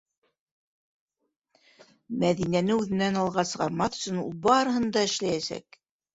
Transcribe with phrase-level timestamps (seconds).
[2.23, 5.81] Мәҙинәне үҙенән алға сығармаҫ өсөн ул барыһын да эшләйәсәк!